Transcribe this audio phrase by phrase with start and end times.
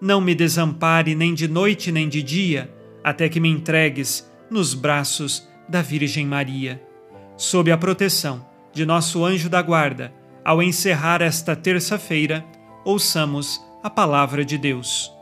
[0.00, 5.48] não me desampare nem de noite nem de dia, até que me entregues nos braços
[5.68, 6.82] da Virgem Maria.
[7.36, 10.12] Sob a proteção de nosso anjo da guarda,
[10.44, 12.44] ao encerrar esta terça-feira,
[12.84, 15.12] ouçamos a palavra de Deus.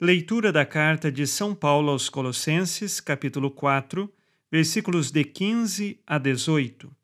[0.00, 4.12] Leitura da carta de São Paulo aos Colossenses, capítulo 4,
[4.52, 6.94] versículos de 15 a 18.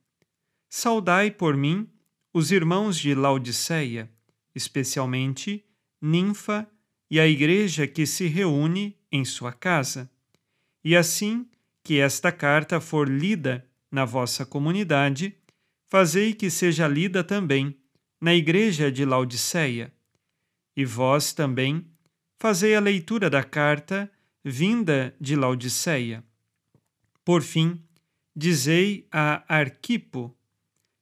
[0.68, 1.88] Saudai por mim
[2.32, 4.10] os irmãos de Laodiceia,
[4.54, 5.64] especialmente
[6.00, 6.68] Ninfa
[7.10, 10.10] e a igreja que se reúne em sua casa.
[10.84, 11.46] E assim
[11.84, 15.36] que esta carta for lida na vossa comunidade,
[15.88, 17.76] fazei que seja lida também
[18.20, 19.92] na igreja de Laodiceia.
[20.76, 21.86] E vós também
[22.38, 24.10] fazei a leitura da carta
[24.44, 26.24] vinda de Laodiceia.
[27.24, 27.80] Por fim,
[28.34, 30.34] dizei a Arquipo: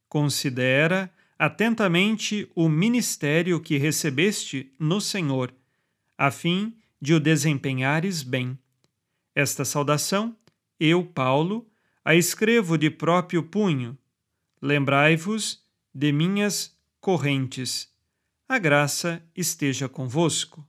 [0.09, 1.11] considera
[1.41, 5.51] atentamente o ministério que recebeste no Senhor,
[6.15, 8.55] a fim de o desempenhares bem.
[9.33, 10.35] Esta saudação,
[10.79, 11.67] eu, Paulo,
[12.05, 13.97] a escrevo de próprio punho.
[14.61, 17.89] Lembrai-vos de minhas correntes.
[18.47, 20.63] A graça esteja convosco.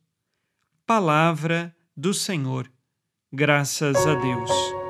[0.87, 2.73] Palavra do Senhor.
[3.31, 4.82] Graças a Deus.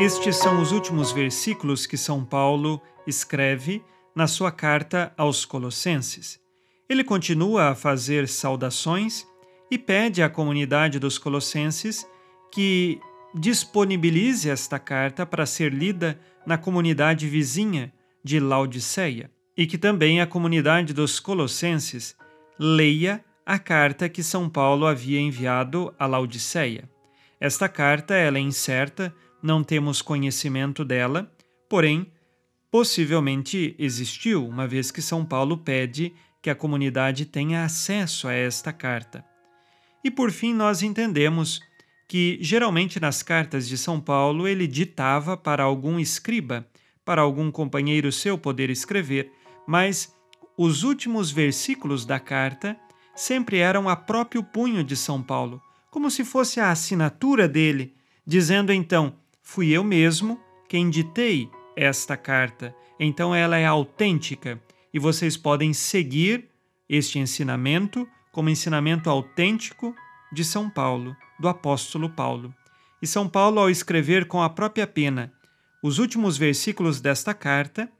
[0.00, 3.84] Estes são os últimos versículos que São Paulo escreve
[4.16, 6.40] na sua carta aos Colossenses.
[6.88, 9.26] Ele continua a fazer saudações
[9.70, 12.08] e pede à comunidade dos Colossenses
[12.50, 12.98] que
[13.34, 17.92] disponibilize esta carta para ser lida na comunidade vizinha
[18.24, 22.16] de Laodiceia e que também a comunidade dos Colossenses
[22.58, 26.88] leia a carta que São Paulo havia enviado a Laodiceia.
[27.38, 31.30] Esta carta ela é incerta, não temos conhecimento dela,
[31.68, 32.12] porém
[32.70, 38.72] possivelmente existiu, uma vez que São Paulo pede que a comunidade tenha acesso a esta
[38.72, 39.24] carta.
[40.04, 41.60] E por fim, nós entendemos
[42.08, 46.66] que geralmente nas cartas de São Paulo ele ditava para algum escriba,
[47.04, 49.32] para algum companheiro seu poder escrever,
[49.66, 50.14] mas
[50.56, 52.76] os últimos versículos da carta
[53.14, 57.94] sempre eram a próprio punho de São Paulo, como se fosse a assinatura dele,
[58.26, 59.14] dizendo então:
[59.52, 64.62] Fui eu mesmo quem ditei esta carta, então ela é autêntica
[64.94, 66.48] e vocês podem seguir
[66.88, 69.92] este ensinamento como ensinamento autêntico
[70.32, 72.54] de São Paulo, do apóstolo Paulo.
[73.02, 75.32] E São Paulo, ao escrever com a própria pena
[75.82, 77.90] os últimos versículos desta carta,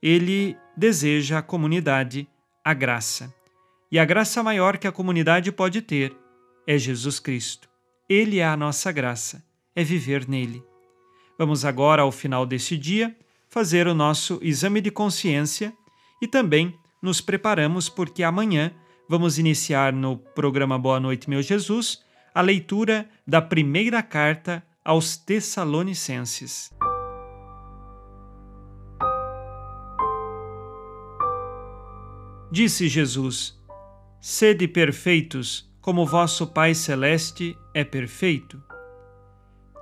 [0.00, 2.28] ele deseja à comunidade
[2.64, 3.34] a graça.
[3.90, 6.16] E a graça maior que a comunidade pode ter
[6.68, 7.68] é Jesus Cristo.
[8.08, 9.44] Ele é a nossa graça,
[9.74, 10.69] é viver nele.
[11.40, 13.16] Vamos agora, ao final deste dia,
[13.48, 15.72] fazer o nosso exame de consciência
[16.20, 18.70] e também nos preparamos porque amanhã
[19.08, 22.04] vamos iniciar no programa Boa Noite, meu Jesus,
[22.34, 26.68] a leitura da primeira carta aos Tessalonicenses.
[32.52, 33.58] Disse Jesus:
[34.20, 38.62] Sede perfeitos, como vosso Pai Celeste é perfeito.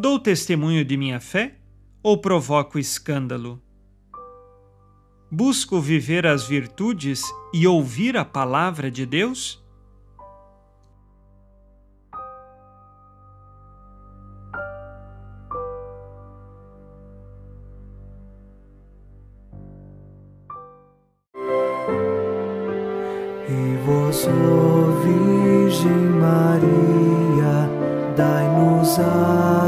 [0.00, 1.56] Dou testemunho de minha fé
[2.00, 3.60] ou provoco escândalo?
[5.28, 9.60] Busco viver as virtudes e ouvir a palavra de Deus?
[23.48, 24.28] E vós,
[25.02, 25.90] Virgem
[26.20, 27.68] Maria,
[28.16, 29.67] dai-nos a